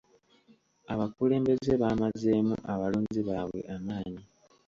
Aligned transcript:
Abakulembeze 0.93 1.73
baamazeemu 1.81 2.55
abalonzi 2.73 3.21
baabwe 3.27 3.61
amaanyi. 3.75 4.23